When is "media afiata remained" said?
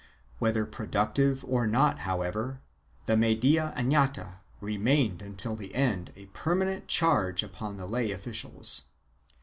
3.15-5.21